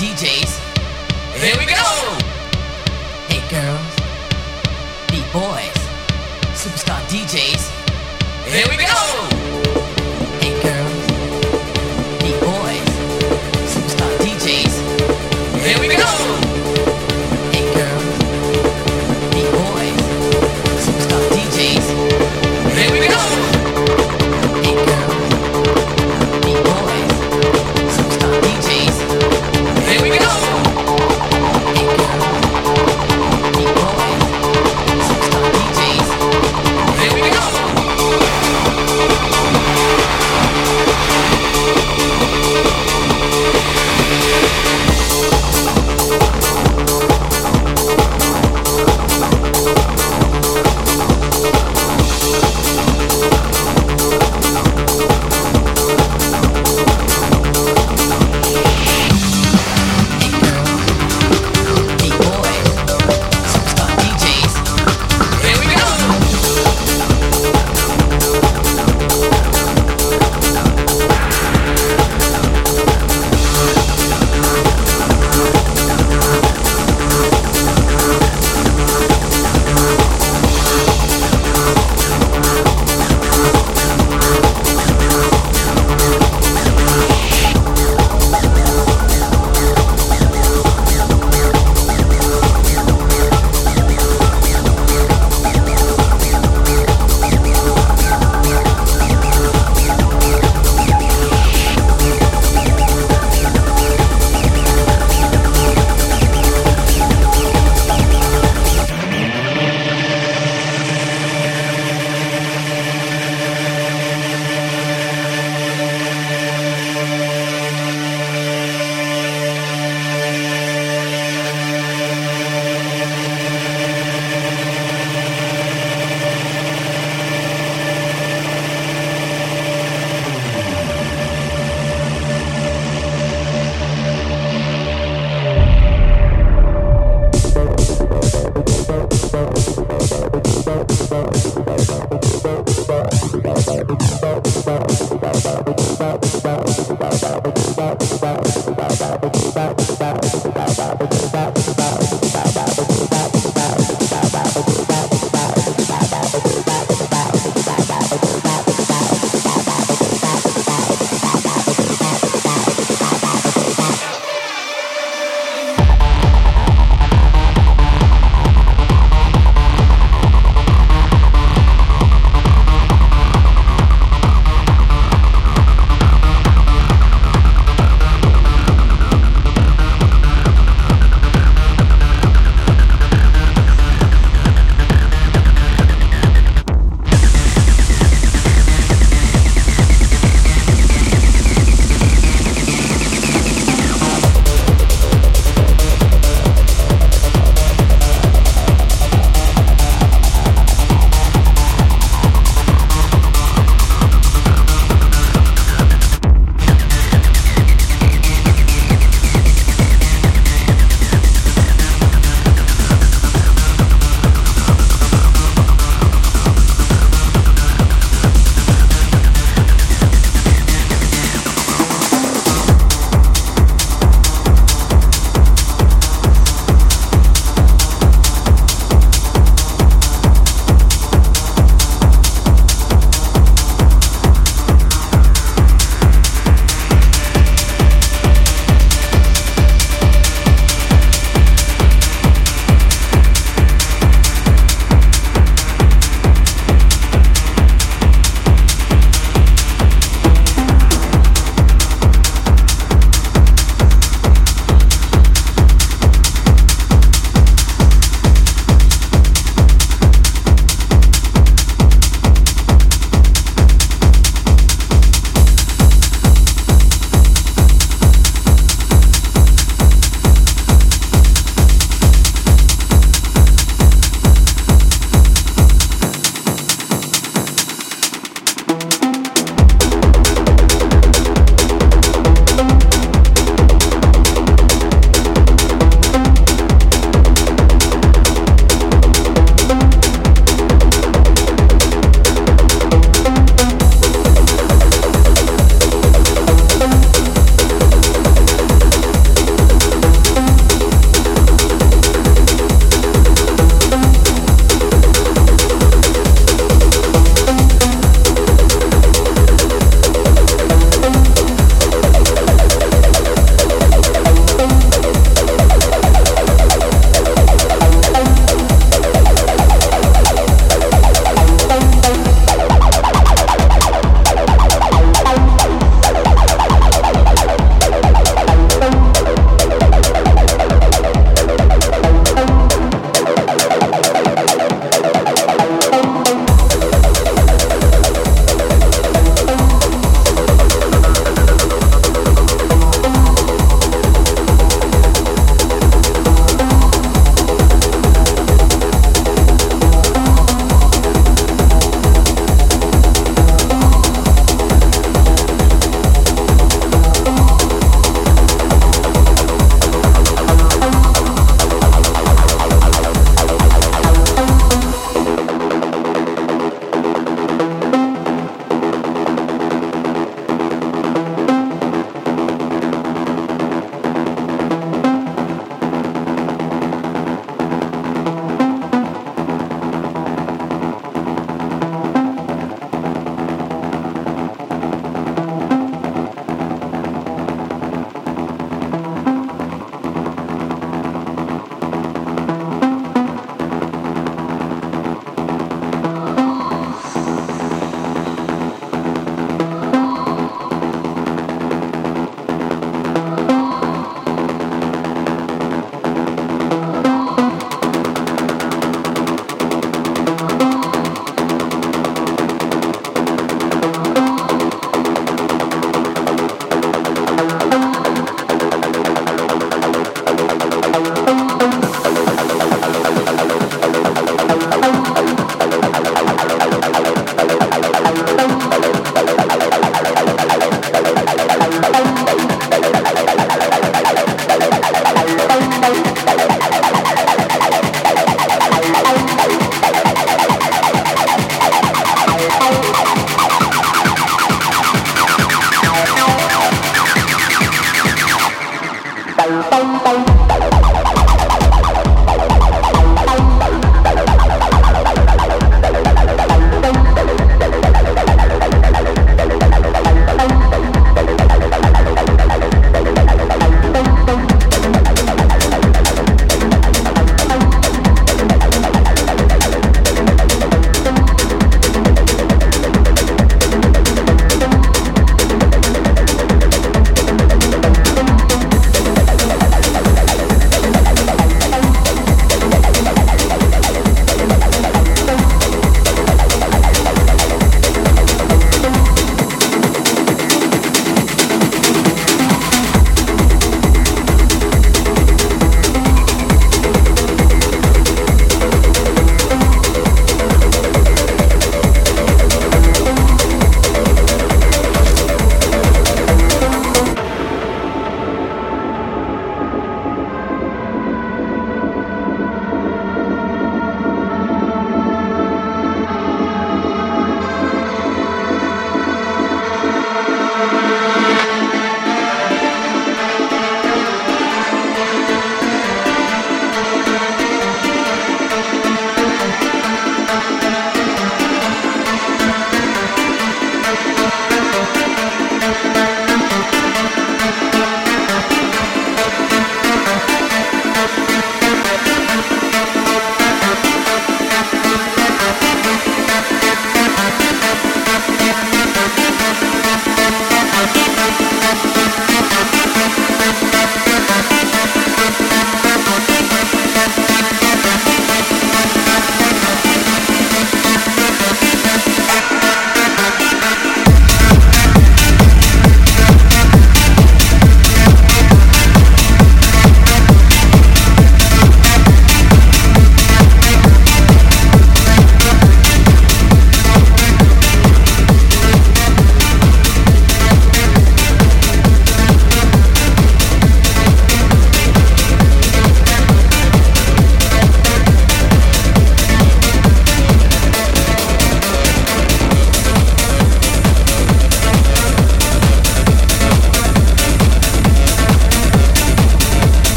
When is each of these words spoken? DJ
DJ 0.00 0.39